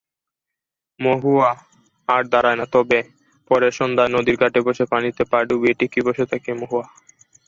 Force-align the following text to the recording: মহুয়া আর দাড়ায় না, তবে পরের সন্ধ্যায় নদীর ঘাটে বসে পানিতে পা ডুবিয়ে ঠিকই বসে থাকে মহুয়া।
মহুয়া 0.99 1.49
আর 2.09 2.21
দাড়ায় 2.31 2.57
না, 2.59 2.65
তবে 2.73 2.99
পরের 3.51 3.73
সন্ধ্যায় 3.79 4.13
নদীর 4.15 4.37
ঘাটে 4.41 4.59
বসে 4.67 4.83
পানিতে 4.91 5.23
পা 5.31 5.39
ডুবিয়ে 5.47 5.77
ঠিকই 5.79 6.01
বসে 6.07 6.25
থাকে 6.31 6.49
মহুয়া। 6.61 6.85